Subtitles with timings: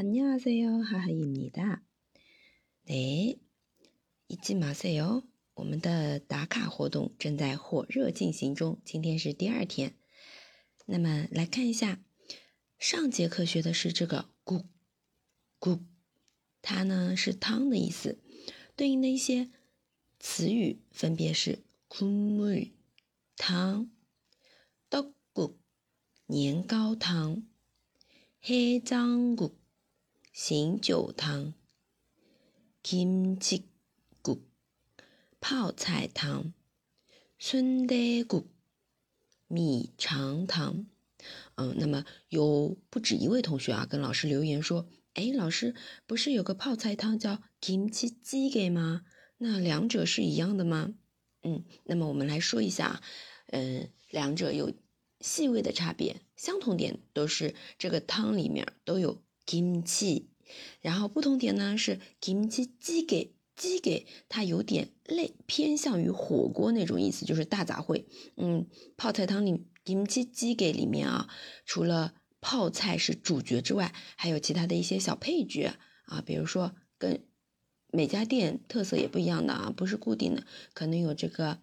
[0.00, 1.82] 안녕하세요，哈哈입니다
[2.84, 3.38] 네，
[4.28, 5.24] 잊지마세 요，
[5.54, 9.96] 我们的打卡活动正在火热进行中，今天是第二天。
[10.84, 12.04] 那么来看一下，
[12.78, 15.80] 上节课学的是这个“국”，“국”，
[16.60, 18.22] 它呢是汤的意思，
[18.76, 19.50] 对应的一些
[20.20, 22.72] 词语分别是“국물”
[23.38, 23.88] 汤，“
[24.90, 25.54] 떡국”
[26.26, 27.44] 年糕汤，“
[28.44, 29.52] 해장국”。
[30.32, 31.54] 醒酒汤，
[32.82, 33.62] kimchi
[34.22, 34.40] 국
[35.40, 36.52] 泡菜汤，
[37.40, 38.44] 순대국
[39.48, 40.86] 米肠汤。
[41.56, 45.74] 嗯，那么有不止一位同学啊，跟老师留言说，哎，老师
[46.06, 49.06] 不是有个泡菜汤叫 kimchi jjigae 吗？
[49.38, 50.94] 那两者是一样的吗？
[51.42, 53.02] 嗯，那么我们来说一下，
[53.46, 54.72] 嗯，两者有
[55.20, 59.22] 细微的差别，相同点都是这个汤里面都有。
[59.51, 60.27] kimchi，
[60.79, 68.05] 然后不同点呢是 kimchi 鸡给鸡给它有点类偏向于火锅那种意思，就是大杂烩。
[68.37, 71.27] 嗯，泡菜汤里 kimchi 鸡给里面啊，
[71.65, 75.73] 除了泡菜是主角之外，还有其他的一些小配角
[76.05, 77.25] 啊，比如说跟
[77.91, 81.59] 每家店特色也不一样的啊，不是固定的，可能有这个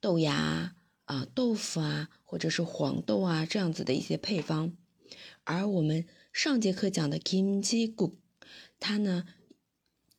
[0.00, 4.76] 豆芽啊、豆腐啊，或者是黄豆啊这样子的一些配方，
[5.42, 6.06] 而我们。
[6.32, 8.16] 上节课讲的 kimchi g u
[8.80, 9.26] 它呢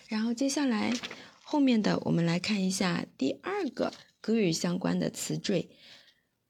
[0.08, 0.94] 然后接下来
[1.44, 5.70] 后面的，我们来看一下第二个글相关的词缀。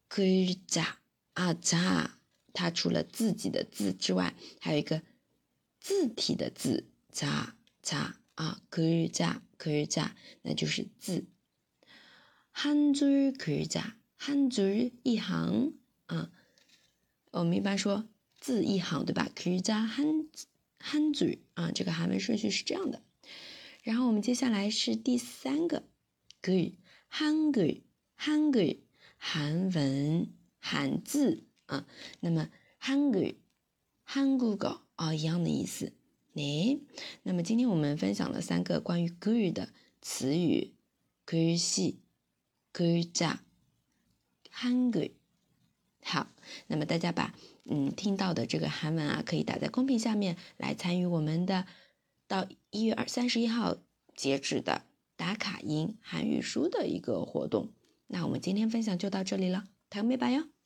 [0.10, 0.98] 글 자，
[1.34, 2.12] 啊자，
[2.54, 5.02] 它除了自己的字之外，还有一个
[5.80, 8.14] 字体的字자 자。
[8.38, 11.26] 啊，글 자， 글 자， 那就是字。
[12.54, 15.74] 한줄글 자， 한줄一行
[16.06, 16.32] 啊。
[17.32, 18.08] 我们一般说
[18.40, 19.30] 字一行，对吧？
[19.36, 20.30] 글자한한
[21.14, 23.02] 줄， 啊，这个韩文顺序是这样的。
[23.84, 25.84] 然后我们接下来是第三个
[26.42, 27.82] 글韩 글，
[28.16, 28.80] 韩 글，
[29.18, 31.86] 韩文汉字啊。
[32.20, 33.36] 那么韩 글，
[34.08, 35.94] 한국어啊，一样的意思。
[36.39, 36.81] 诶
[37.23, 40.75] 那么今天我们分享了三个关于 good 的词语
[41.27, 41.97] good she
[42.73, 43.39] good job
[44.53, 45.13] hungry
[46.03, 46.29] 好
[46.69, 47.35] 那么大家把
[47.65, 51.67] 嗯听到的这个韩文啊可以打在公屏下面来参与我们的
[52.27, 53.77] 到一月二三十一号
[54.15, 54.83] 截止的
[55.17, 57.73] 打卡音韩语书的一个活动。
[58.07, 60.58] 那我们今天分享就到这里了 tell me bye